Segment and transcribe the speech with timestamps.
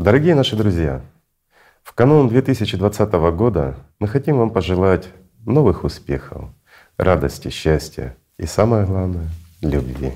[0.00, 1.02] Дорогие наши друзья,
[1.82, 5.08] в канун 2020 года мы хотим вам пожелать
[5.44, 6.48] новых успехов,
[6.96, 9.28] радости, счастья и самое главное—
[9.60, 10.14] любви.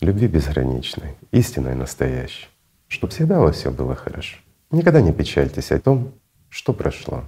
[0.00, 2.48] Любви безграничной, истинной, настоящей,
[2.88, 4.38] чтобы всегда у вас все было хорошо.
[4.72, 6.10] Никогда не печальтесь о том,
[6.48, 7.22] что прошло.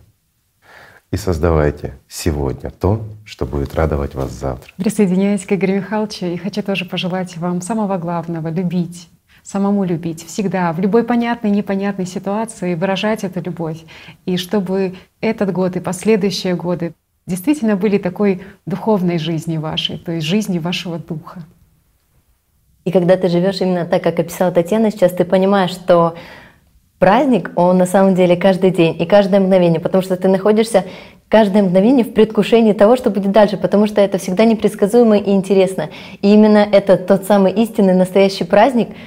[1.13, 4.73] И создавайте сегодня то, что будет радовать вас завтра.
[4.77, 9.09] Присоединяюсь к Игорю Михайловичу и хочу тоже пожелать вам самого главного— любить
[9.45, 13.85] самому любить всегда, в любой понятной и непонятной ситуации выражать эту любовь.
[14.25, 16.95] И чтобы этот год и последующие годы
[17.27, 21.43] действительно были такой духовной жизнью вашей, то есть жизнью вашего духа.
[22.85, 26.17] И когда ты живешь именно так, как описала Татьяна сейчас, ты понимаешь, что
[26.99, 30.85] праздник, он на самом деле каждый день и каждое мгновение, потому что ты находишься
[31.29, 35.91] каждое мгновение в предвкушении того, что будет дальше, потому что это всегда непредсказуемо и интересно.
[36.23, 38.89] И именно это тот самый истинный настоящий праздник—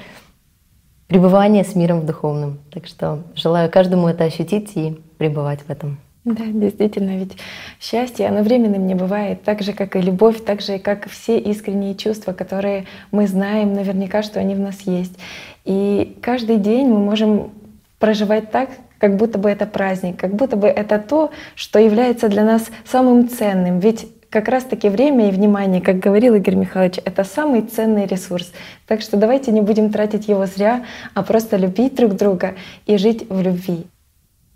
[1.08, 2.60] пребывание с миром в духовном.
[2.72, 5.98] Так что желаю каждому это ощутить и пребывать в этом.
[6.26, 7.38] Да, действительно, ведь
[7.80, 11.96] счастье, оно временным не бывает, так же, как и любовь, так же, как все искренние
[11.96, 15.18] чувства, которые мы знаем наверняка, что они в нас есть.
[15.64, 17.52] И каждый день мы можем
[17.98, 22.44] проживать так, как будто бы это праздник, как будто бы это то, что является для
[22.44, 23.80] нас самым ценным.
[23.80, 28.52] Ведь как раз-таки время и внимание, как говорил Игорь Михайлович, это самый ценный ресурс.
[28.86, 32.56] Так что давайте не будем тратить его зря, а просто любить друг друга
[32.86, 33.86] и жить в любви.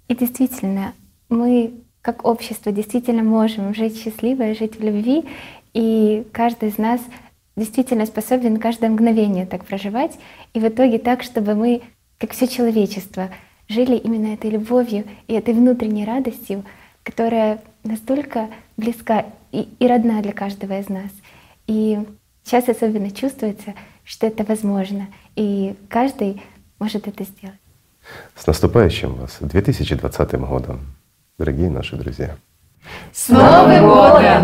[0.08, 0.94] И действительно,
[1.30, 5.26] мы как общество действительно можем жить счастливо и жить в любви,
[5.74, 7.00] и каждый из нас
[7.56, 10.18] действительно способен каждое мгновение так проживать,
[10.54, 11.82] и в итоге так, чтобы мы,
[12.18, 13.30] как все человечество,
[13.68, 16.66] жили именно этой любовью и этой внутренней радостью,
[17.04, 21.12] которая настолько близка и, и родна для каждого из нас.
[21.68, 22.00] И
[22.44, 26.42] сейчас особенно чувствуется, что это возможно, и каждый
[26.80, 27.56] может это сделать.
[28.36, 30.80] С наступающим вас 2020 годом,
[31.38, 32.36] дорогие наши друзья!
[33.14, 34.41] С Новым годом!